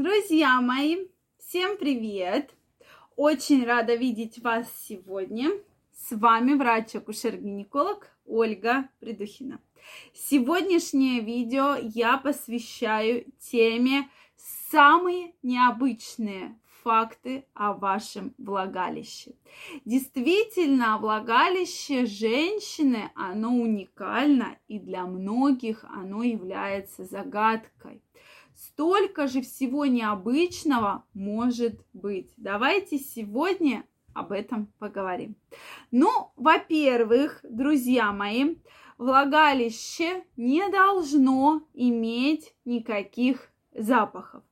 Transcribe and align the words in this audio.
Друзья 0.00 0.60
мои, 0.60 1.08
всем 1.40 1.76
привет! 1.76 2.54
Очень 3.16 3.66
рада 3.66 3.96
видеть 3.96 4.38
вас 4.38 4.68
сегодня. 4.86 5.50
С 5.92 6.16
вами 6.16 6.52
врач-акушер-гинеколог 6.54 8.06
Ольга 8.24 8.88
Придухина. 9.00 9.60
Сегодняшнее 10.14 11.20
видео 11.20 11.74
я 11.74 12.16
посвящаю 12.16 13.24
теме 13.40 14.08
самые 14.70 15.32
необычные 15.42 16.56
факты 16.84 17.44
о 17.54 17.72
вашем 17.72 18.36
влагалище. 18.38 19.32
Действительно, 19.84 20.98
влагалище 20.98 22.06
женщины, 22.06 23.10
оно 23.16 23.48
уникально, 23.52 24.58
и 24.68 24.78
для 24.78 25.06
многих 25.06 25.82
оно 25.82 26.22
является 26.22 27.04
загадкой. 27.04 28.00
Столько 28.58 29.28
же 29.28 29.40
всего 29.40 29.86
необычного 29.86 31.04
может 31.14 31.80
быть. 31.92 32.32
Давайте 32.36 32.98
сегодня 32.98 33.84
об 34.14 34.32
этом 34.32 34.66
поговорим. 34.80 35.36
Ну, 35.92 36.32
во-первых, 36.34 37.38
друзья 37.44 38.10
мои, 38.10 38.56
влагалище 38.98 40.24
не 40.36 40.68
должно 40.70 41.62
иметь 41.72 42.52
никаких 42.64 43.52
запахов. 43.72 44.42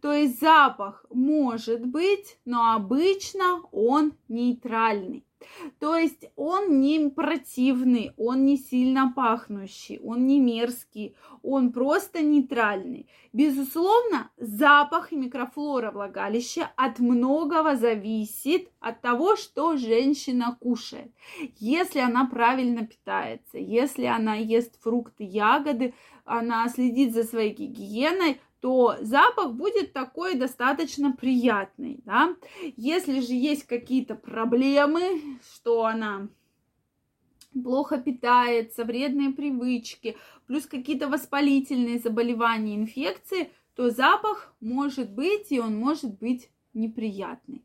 То 0.00 0.12
есть 0.12 0.40
запах 0.40 1.06
может 1.10 1.86
быть, 1.86 2.38
но 2.44 2.74
обычно 2.74 3.62
он 3.70 4.14
нейтральный. 4.26 5.24
То 5.78 5.96
есть 5.96 6.30
он 6.36 6.80
не 6.80 7.08
противный, 7.10 8.12
он 8.16 8.44
не 8.44 8.56
сильно 8.56 9.12
пахнущий, 9.14 9.98
он 9.98 10.26
не 10.26 10.40
мерзкий, 10.40 11.16
он 11.42 11.72
просто 11.72 12.22
нейтральный. 12.22 13.08
Безусловно, 13.32 14.30
запах 14.36 15.12
и 15.12 15.16
микрофлора 15.16 15.90
влагалища 15.90 16.70
от 16.76 16.98
многого 16.98 17.76
зависит 17.76 18.68
от 18.80 19.00
того, 19.00 19.36
что 19.36 19.76
женщина 19.76 20.56
кушает. 20.60 21.12
Если 21.58 22.00
она 22.00 22.26
правильно 22.26 22.86
питается, 22.86 23.58
если 23.58 24.04
она 24.04 24.34
ест 24.34 24.80
фрукты, 24.82 25.24
ягоды, 25.24 25.94
она 26.24 26.68
следит 26.68 27.14
за 27.14 27.24
своей 27.24 27.52
гигиеной, 27.54 28.40
то 28.62 28.96
запах 29.00 29.54
будет 29.54 29.92
такой 29.92 30.36
достаточно 30.36 31.10
приятный, 31.10 32.00
да. 32.04 32.36
Если 32.76 33.18
же 33.18 33.32
есть 33.32 33.64
какие-то 33.66 34.14
проблемы, 34.14 35.20
что 35.52 35.84
она 35.84 36.28
плохо 37.52 37.98
питается, 37.98 38.84
вредные 38.84 39.30
привычки, 39.30 40.16
плюс 40.46 40.66
какие-то 40.66 41.08
воспалительные 41.08 41.98
заболевания, 41.98 42.76
инфекции, 42.76 43.50
то 43.74 43.90
запах 43.90 44.54
может 44.60 45.10
быть, 45.10 45.50
и 45.50 45.58
он 45.58 45.76
может 45.76 46.20
быть 46.20 46.48
неприятный. 46.72 47.64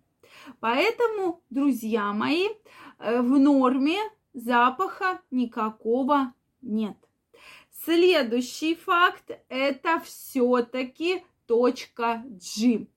Поэтому, 0.59 1.43
друзья 1.51 2.11
мои, 2.11 2.47
э, 2.97 3.21
в 3.21 3.37
норме 3.37 3.99
запаха 4.33 5.21
никакого 5.29 6.33
нет. 6.63 6.97
Следующий 7.87 8.75
факт– 8.75 9.31
это 9.47 10.01
все-таки 10.01 11.23
точка 11.45 12.21
G. 12.25 12.87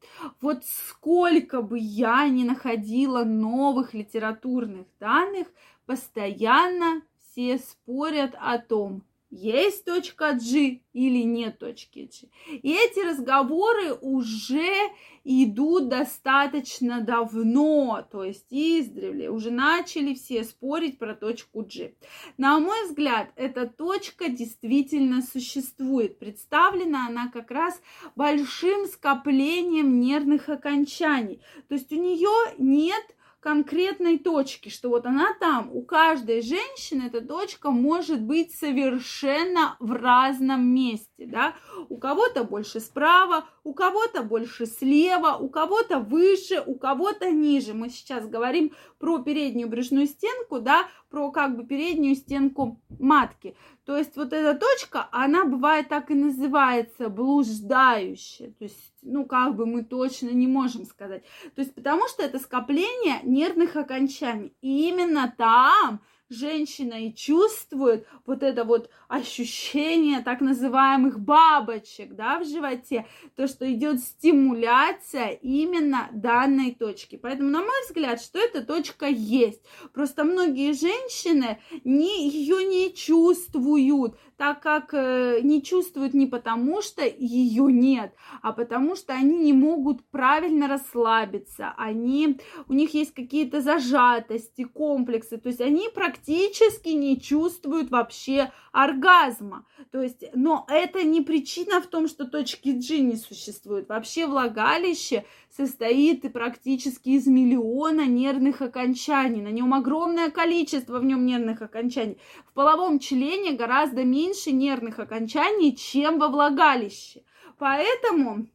Вот 0.40 0.64
сколько 0.64 1.62
бы 1.62 1.78
я 1.78 2.28
ни 2.28 2.42
находила 2.42 3.22
новых 3.22 3.94
литературных 3.94 4.88
данных, 4.98 5.46
постоянно 5.86 7.02
все 7.20 7.58
спорят 7.58 8.34
о 8.36 8.58
том, 8.58 9.04
есть 9.30 9.84
точка 9.84 10.32
G 10.32 10.80
или 10.92 11.22
нет 11.22 11.58
точки 11.58 12.10
G. 12.10 12.28
И 12.50 12.72
эти 12.72 12.98
разговоры 13.06 13.94
уже 13.94 14.90
идут 15.22 15.88
достаточно 15.88 17.00
давно, 17.00 18.06
то 18.10 18.24
есть 18.24 18.46
издревле, 18.50 19.30
уже 19.30 19.50
начали 19.50 20.14
все 20.14 20.42
спорить 20.44 20.98
про 20.98 21.14
точку 21.14 21.62
G. 21.62 21.94
На 22.38 22.58
мой 22.58 22.88
взгляд, 22.88 23.30
эта 23.36 23.66
точка 23.66 24.28
действительно 24.28 25.22
существует. 25.22 26.18
Представлена 26.18 27.06
она 27.06 27.28
как 27.28 27.50
раз 27.50 27.80
большим 28.16 28.86
скоплением 28.86 30.00
нервных 30.00 30.48
окончаний. 30.48 31.40
То 31.68 31.74
есть 31.74 31.92
у 31.92 31.96
нее 31.96 32.54
нет 32.58 33.04
конкретной 33.40 34.18
точки, 34.18 34.68
что 34.68 34.90
вот 34.90 35.06
она 35.06 35.34
там, 35.40 35.70
у 35.72 35.82
каждой 35.82 36.42
женщины 36.42 37.04
эта 37.06 37.22
точка 37.22 37.70
может 37.70 38.20
быть 38.22 38.54
совершенно 38.54 39.76
в 39.80 39.92
разном 39.92 40.62
месте, 40.66 41.26
да, 41.26 41.54
у 41.88 41.96
кого-то 41.96 42.44
больше 42.44 42.80
справа, 42.80 43.46
у 43.64 43.74
кого-то 43.74 44.22
больше 44.22 44.66
слева, 44.66 45.36
у 45.36 45.48
кого-то 45.48 45.98
выше, 45.98 46.62
у 46.66 46.74
кого-то 46.74 47.30
ниже. 47.30 47.74
Мы 47.74 47.90
сейчас 47.90 48.26
говорим 48.26 48.72
про 48.98 49.18
переднюю 49.18 49.68
брюшную 49.68 50.06
стенку, 50.06 50.60
да, 50.60 50.88
про 51.10 51.30
как 51.30 51.56
бы 51.56 51.66
переднюю 51.66 52.16
стенку 52.16 52.80
матки. 52.98 53.54
То 53.84 53.96
есть 53.96 54.16
вот 54.16 54.32
эта 54.32 54.58
точка, 54.58 55.08
она 55.10 55.44
бывает 55.44 55.88
так 55.88 56.10
и 56.10 56.14
называется, 56.14 57.08
блуждающая. 57.08 58.52
То 58.58 58.64
есть, 58.64 58.94
ну, 59.02 59.24
как 59.24 59.56
бы 59.56 59.66
мы 59.66 59.84
точно 59.84 60.28
не 60.28 60.46
можем 60.46 60.84
сказать. 60.84 61.24
То 61.54 61.62
есть, 61.62 61.74
потому 61.74 62.06
что 62.08 62.22
это 62.22 62.38
скопление 62.38 63.20
нервных 63.24 63.76
окончаний. 63.76 64.54
И 64.60 64.88
именно 64.88 65.32
там 65.36 66.00
женщина 66.30 66.94
и 66.94 67.12
чувствует 67.12 68.06
вот 68.24 68.42
это 68.42 68.64
вот 68.64 68.88
ощущение 69.08 70.20
так 70.20 70.40
называемых 70.40 71.18
бабочек, 71.20 72.14
да, 72.14 72.38
в 72.38 72.46
животе, 72.46 73.06
то, 73.36 73.46
что 73.48 73.70
идет 73.70 74.00
стимуляция 74.00 75.30
именно 75.30 76.08
данной 76.12 76.72
точки. 76.72 77.16
Поэтому, 77.16 77.50
на 77.50 77.60
мой 77.60 77.84
взгляд, 77.86 78.22
что 78.22 78.38
эта 78.38 78.64
точка 78.64 79.06
есть. 79.06 79.60
Просто 79.92 80.24
многие 80.24 80.72
женщины 80.72 81.60
не, 81.84 82.28
ее 82.28 82.64
не 82.64 82.94
чувствуют, 82.94 84.16
так 84.36 84.62
как 84.62 84.94
э, 84.94 85.40
не 85.42 85.62
чувствуют 85.62 86.14
не 86.14 86.26
потому, 86.26 86.80
что 86.80 87.04
ее 87.04 87.70
нет, 87.70 88.14
а 88.40 88.52
потому 88.52 88.96
что 88.96 89.12
они 89.12 89.36
не 89.36 89.52
могут 89.52 90.02
правильно 90.10 90.68
расслабиться, 90.68 91.74
они, 91.76 92.38
у 92.68 92.72
них 92.72 92.94
есть 92.94 93.12
какие-то 93.12 93.60
зажатости, 93.60 94.64
комплексы, 94.64 95.36
то 95.36 95.48
есть 95.48 95.60
они 95.60 95.88
практически 95.92 96.19
не 96.28 97.20
чувствуют 97.20 97.90
вообще 97.90 98.52
оргазма. 98.72 99.66
То 99.90 100.02
есть, 100.02 100.24
но 100.34 100.66
это 100.68 101.02
не 101.02 101.20
причина 101.20 101.80
в 101.80 101.86
том, 101.86 102.08
что 102.08 102.24
точки 102.24 102.70
G 102.70 102.98
не 102.98 103.16
существует. 103.16 103.88
Вообще 103.88 104.26
влагалище 104.26 105.24
состоит 105.48 106.32
практически 106.32 107.10
из 107.10 107.26
миллиона 107.26 108.06
нервных 108.06 108.62
окончаний. 108.62 109.42
На 109.42 109.48
нем 109.48 109.74
огромное 109.74 110.30
количество 110.30 110.98
в 110.98 111.04
нем 111.04 111.26
нервных 111.26 111.62
окончаний. 111.62 112.18
В 112.46 112.52
половом 112.52 112.98
члене 112.98 113.52
гораздо 113.52 114.04
меньше 114.04 114.52
нервных 114.52 114.98
окончаний, 114.98 115.76
чем 115.76 116.18
во 116.18 116.28
влагалище. 116.28 117.22
Поэтому 117.58 118.46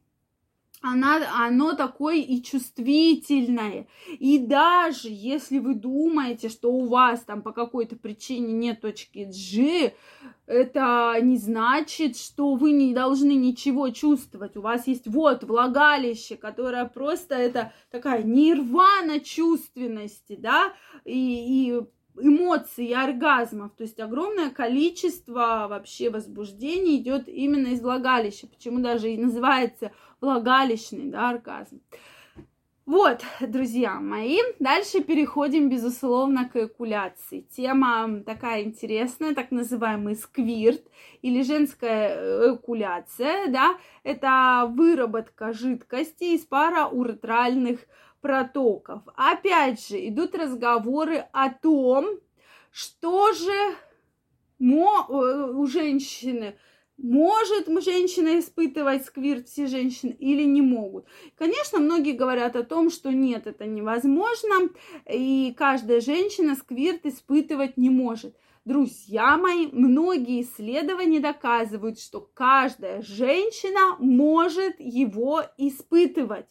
она, 0.92 1.46
оно 1.46 1.74
такое 1.74 2.16
и 2.16 2.42
чувствительное. 2.42 3.86
И 4.18 4.38
даже 4.38 5.08
если 5.10 5.58
вы 5.58 5.74
думаете, 5.74 6.48
что 6.48 6.72
у 6.72 6.86
вас 6.86 7.20
там 7.20 7.42
по 7.42 7.52
какой-то 7.52 7.96
причине 7.96 8.52
нет 8.52 8.80
точки 8.80 9.28
G, 9.30 9.94
это 10.46 11.16
не 11.20 11.36
значит, 11.36 12.16
что 12.16 12.54
вы 12.54 12.70
не 12.72 12.94
должны 12.94 13.32
ничего 13.32 13.90
чувствовать. 13.90 14.56
У 14.56 14.60
вас 14.60 14.86
есть 14.86 15.06
вот 15.06 15.42
влагалище, 15.44 16.36
которое 16.36 16.84
просто 16.84 17.34
это 17.34 17.72
такая 17.90 18.22
нирвана 18.22 19.20
чувственности, 19.20 20.36
да, 20.38 20.72
и, 21.04 21.72
и 21.72 21.80
эмоций 22.20 22.92
оргазмов. 22.92 23.72
То 23.76 23.82
есть 23.84 24.00
огромное 24.00 24.50
количество 24.50 25.66
вообще 25.68 26.10
возбуждений 26.10 26.96
идет 26.96 27.28
именно 27.28 27.68
из 27.68 27.80
влагалища. 27.80 28.46
Почему 28.46 28.80
даже 28.80 29.10
и 29.10 29.18
называется 29.18 29.92
влагалищный 30.20 31.10
да, 31.10 31.30
оргазм. 31.30 31.80
Вот, 32.86 33.24
друзья 33.40 33.98
мои, 33.98 34.38
дальше 34.60 35.02
переходим, 35.02 35.68
безусловно, 35.68 36.48
к 36.48 36.54
эякуляции. 36.54 37.44
Тема 37.50 38.20
такая 38.24 38.62
интересная, 38.62 39.34
так 39.34 39.50
называемый 39.50 40.14
сквирт 40.14 40.82
или 41.20 41.42
женская 41.42 42.14
эякуляция, 42.46 43.48
да, 43.48 43.76
это 44.04 44.70
выработка 44.72 45.52
жидкости 45.52 46.36
из 46.36 46.44
парауретральных 46.44 47.80
протоков. 48.20 49.02
Опять 49.16 49.86
же, 49.88 50.08
идут 50.08 50.34
разговоры 50.34 51.26
о 51.32 51.50
том, 51.50 52.06
что 52.70 53.32
же 53.32 53.74
у 54.58 55.66
женщины 55.66 56.56
может 56.98 57.66
женщина 57.84 58.38
испытывать 58.38 59.04
сквирт, 59.04 59.48
все 59.48 59.66
женщины, 59.66 60.16
или 60.18 60.44
не 60.44 60.62
могут? 60.62 61.04
Конечно, 61.36 61.78
многие 61.78 62.12
говорят 62.12 62.56
о 62.56 62.64
том, 62.64 62.90
что 62.90 63.12
нет, 63.12 63.46
это 63.46 63.66
невозможно, 63.66 64.70
и 65.06 65.54
каждая 65.58 66.00
женщина 66.00 66.54
сквирт 66.54 67.04
испытывать 67.04 67.76
не 67.76 67.90
может. 67.90 68.34
Друзья 68.64 69.36
мои, 69.36 69.68
многие 69.70 70.40
исследования 70.40 71.20
доказывают, 71.20 72.00
что 72.00 72.28
каждая 72.34 73.02
женщина 73.02 73.96
может 74.00 74.80
его 74.80 75.42
испытывать. 75.58 76.48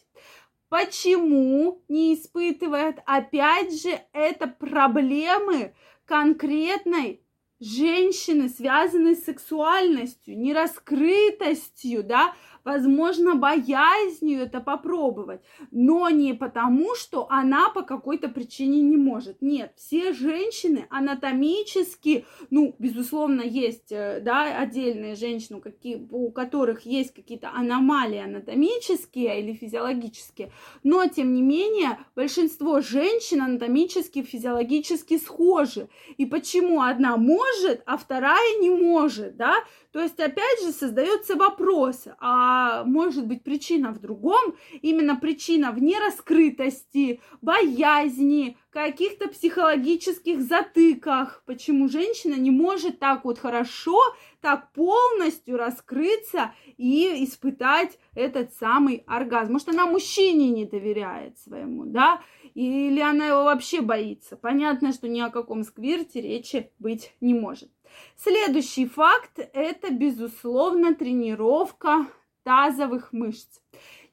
Почему 0.68 1.84
не 1.88 2.14
испытывает? 2.14 2.98
Опять 3.06 3.80
же, 3.80 4.00
это 4.12 4.48
проблемы 4.48 5.74
конкретной 6.04 7.22
женщины, 7.60 8.48
связанные 8.48 9.14
с 9.14 9.24
сексуальностью, 9.24 10.38
нераскрытостью, 10.38 12.02
да, 12.02 12.34
возможно, 12.66 13.36
боязнью 13.36 14.42
это 14.42 14.60
попробовать, 14.60 15.40
но 15.70 16.10
не 16.10 16.34
потому, 16.34 16.96
что 16.96 17.28
она 17.30 17.70
по 17.70 17.82
какой-то 17.82 18.28
причине 18.28 18.80
не 18.80 18.96
может. 18.96 19.40
Нет, 19.40 19.72
все 19.76 20.12
женщины 20.12 20.86
анатомически, 20.90 22.26
ну, 22.50 22.74
безусловно, 22.80 23.42
есть, 23.42 23.92
э, 23.92 24.20
да, 24.20 24.58
отдельные 24.58 25.14
женщины, 25.14 25.60
какие, 25.60 26.08
у 26.10 26.32
которых 26.32 26.84
есть 26.84 27.14
какие-то 27.14 27.50
аномалии 27.50 28.18
анатомические 28.18 29.40
или 29.40 29.54
физиологические, 29.54 30.50
но, 30.82 31.06
тем 31.06 31.34
не 31.34 31.42
менее, 31.42 31.98
большинство 32.16 32.80
женщин 32.80 33.42
анатомически, 33.42 34.22
физиологически 34.22 35.18
схожи. 35.18 35.88
И 36.16 36.26
почему 36.26 36.82
одна 36.82 37.16
может, 37.16 37.82
а 37.86 37.96
вторая 37.96 38.58
не 38.60 38.70
может, 38.70 39.36
да? 39.36 39.54
То 39.92 40.00
есть, 40.00 40.18
опять 40.18 40.62
же, 40.62 40.72
создается 40.72 41.36
вопрос, 41.36 42.08
а 42.18 42.55
может 42.84 43.26
быть 43.26 43.42
причина 43.42 43.92
в 43.92 44.00
другом, 44.00 44.54
именно 44.82 45.16
причина 45.16 45.72
в 45.72 45.82
нераскрытости, 45.82 47.20
боязни, 47.42 48.56
каких-то 48.70 49.28
психологических 49.28 50.42
затыках, 50.42 51.42
почему 51.46 51.88
женщина 51.88 52.34
не 52.34 52.50
может 52.50 52.98
так 52.98 53.24
вот 53.24 53.38
хорошо, 53.38 53.98
так 54.42 54.70
полностью 54.72 55.56
раскрыться 55.56 56.52
и 56.76 57.24
испытать 57.24 57.98
этот 58.14 58.52
самый 58.52 59.02
оргазм. 59.06 59.54
Может, 59.54 59.70
она 59.70 59.86
мужчине 59.86 60.50
не 60.50 60.66
доверяет 60.66 61.38
своему, 61.38 61.86
да, 61.86 62.20
или 62.52 63.00
она 63.00 63.28
его 63.28 63.44
вообще 63.44 63.80
боится. 63.80 64.36
Понятно, 64.36 64.92
что 64.92 65.08
ни 65.08 65.20
о 65.20 65.30
каком 65.30 65.64
сквирте 65.64 66.20
речи 66.20 66.70
быть 66.78 67.14
не 67.22 67.32
может. 67.32 67.70
Следующий 68.16 68.86
факт– 68.86 69.38
это, 69.54 69.90
безусловно, 69.90 70.94
тренировка 70.94 72.06
тазовых 72.46 73.12
мышц. 73.12 73.60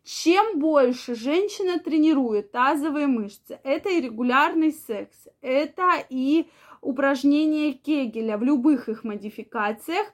Чем 0.04 0.60
больше 0.60 1.14
женщина 1.14 1.78
тренирует 1.78 2.52
тазовые 2.52 3.06
мышцы, 3.06 3.60
это 3.64 3.90
и 3.90 4.02
регулярный 4.02 4.74
секс, 4.74 5.28
это 5.40 6.04
и 6.10 6.48
упражнения 6.82 7.74
Кегеля 7.74 8.38
в 8.38 8.44
любых 8.44 8.90
их 8.90 9.04
модификациях, 9.04 10.08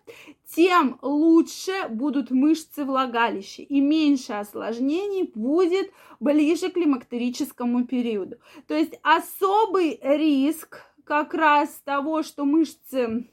тем 0.54 1.00
лучше 1.02 1.72
будут 1.90 2.30
мышцы 2.30 2.84
влагалища 2.84 3.62
и 3.62 3.80
меньше 3.80 4.34
осложнений 4.34 5.32
будет 5.34 5.90
ближе 6.20 6.70
к 6.70 6.74
климактерическому 6.74 7.86
периоду. 7.86 8.36
То 8.68 8.76
есть 8.76 9.00
особый 9.02 9.98
риск 10.04 10.82
как 11.06 11.34
раз 11.34 11.70
того, 11.86 12.22
что 12.22 12.44
мышцы 12.44 13.30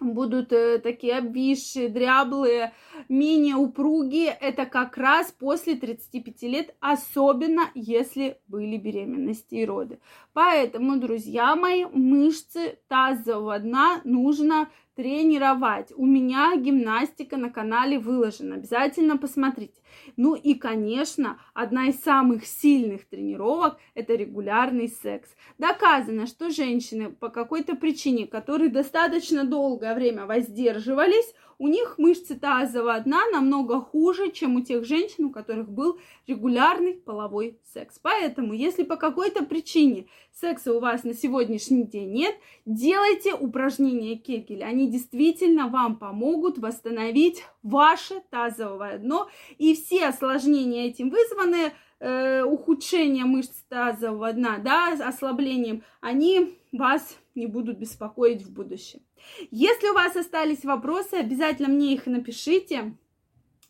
будут 0.00 0.52
э, 0.52 0.78
такие 0.78 1.18
обвисшие, 1.18 1.88
дряблые, 1.88 2.72
менее 3.08 3.56
упругие. 3.56 4.28
Это 4.28 4.66
как 4.66 4.96
раз 4.96 5.32
после 5.32 5.74
35 5.74 6.42
лет, 6.42 6.74
особенно 6.80 7.70
если 7.74 8.38
были 8.46 8.76
беременности 8.76 9.56
и 9.56 9.64
роды. 9.64 9.98
Поэтому, 10.32 10.98
друзья 10.98 11.56
мои, 11.56 11.84
мышцы 11.84 12.78
тазового 12.88 13.58
дна 13.58 14.00
нужно 14.04 14.68
тренировать. 14.98 15.92
У 15.94 16.04
меня 16.04 16.56
гимнастика 16.56 17.36
на 17.36 17.50
канале 17.50 18.00
выложена. 18.00 18.56
Обязательно 18.56 19.16
посмотрите. 19.16 19.80
Ну 20.16 20.34
и, 20.34 20.54
конечно, 20.54 21.38
одна 21.54 21.86
из 21.86 22.00
самых 22.00 22.44
сильных 22.44 23.06
тренировок– 23.08 23.78
это 23.94 24.16
регулярный 24.16 24.88
секс. 24.88 25.30
Доказано, 25.56 26.26
что 26.26 26.50
женщины 26.50 27.10
по 27.10 27.28
какой-то 27.28 27.76
причине, 27.76 28.26
которые 28.26 28.70
достаточно 28.70 29.44
долгое 29.44 29.94
время 29.94 30.26
воздерживались, 30.26 31.32
у 31.58 31.66
них 31.66 31.96
мышцы 31.98 32.36
тазового 32.36 33.00
дна 33.00 33.26
намного 33.32 33.80
хуже, 33.80 34.30
чем 34.30 34.56
у 34.56 34.60
тех 34.60 34.84
женщин, 34.84 35.24
у 35.24 35.30
которых 35.30 35.68
был 35.68 35.98
регулярный 36.28 36.94
половой 36.94 37.58
секс. 37.64 37.98
Поэтому, 38.00 38.52
если 38.52 38.84
по 38.84 38.96
какой-то 38.96 39.44
причине 39.44 40.06
секса 40.32 40.72
у 40.72 40.78
вас 40.78 41.02
на 41.02 41.14
сегодняшний 41.14 41.82
день 41.82 42.12
нет, 42.12 42.36
делайте 42.64 43.34
упражнения 43.34 44.16
Кегеля. 44.16 44.66
Действительно 44.88 45.68
вам 45.68 45.96
помогут 45.96 46.58
восстановить 46.58 47.44
ваше 47.62 48.20
тазовое 48.30 48.98
дно. 48.98 49.28
И 49.58 49.74
все 49.74 50.06
осложнения 50.06 50.86
этим 50.86 51.10
вызваны, 51.10 51.72
э, 52.00 52.42
ухудшение 52.42 53.24
мышц 53.24 53.62
тазового 53.68 54.32
дна, 54.32 54.58
да, 54.58 54.92
ослаблением, 54.92 55.82
они 56.00 56.58
вас 56.72 57.18
не 57.34 57.46
будут 57.46 57.78
беспокоить 57.78 58.42
в 58.42 58.52
будущем. 58.52 59.00
Если 59.50 59.88
у 59.88 59.94
вас 59.94 60.16
остались 60.16 60.64
вопросы, 60.64 61.14
обязательно 61.14 61.68
мне 61.68 61.94
их 61.94 62.06
напишите. 62.06 62.94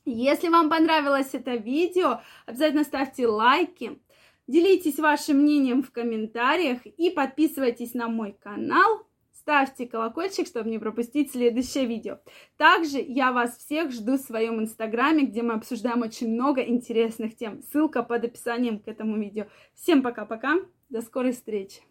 Если 0.04 0.48
вам 0.48 0.70
понравилось 0.70 1.30
это 1.32 1.56
видео, 1.56 2.20
обязательно 2.46 2.84
ставьте 2.84 3.26
лайки, 3.26 3.98
делитесь 4.46 4.98
вашим 4.98 5.38
мнением 5.38 5.82
в 5.82 5.90
комментариях 5.90 6.86
и 6.86 7.10
подписывайтесь 7.10 7.94
на 7.94 8.08
мой 8.08 8.32
канал. 8.32 9.07
Ставьте 9.32 9.86
колокольчик, 9.86 10.46
чтобы 10.46 10.68
не 10.68 10.78
пропустить 10.78 11.32
следующее 11.32 11.86
видео. 11.86 12.18
Также 12.56 12.98
я 12.98 13.32
вас 13.32 13.56
всех 13.56 13.92
жду 13.92 14.18
в 14.18 14.20
своем 14.20 14.60
инстаграме, 14.60 15.24
где 15.24 15.42
мы 15.42 15.54
обсуждаем 15.54 16.02
очень 16.02 16.28
много 16.32 16.60
интересных 16.62 17.36
тем. 17.36 17.62
Ссылка 17.62 18.02
под 18.02 18.24
описанием 18.24 18.78
к 18.78 18.88
этому 18.88 19.18
видео. 19.18 19.46
Всем 19.74 20.02
пока-пока, 20.02 20.56
до 20.90 21.00
скорой 21.00 21.32
встречи. 21.32 21.87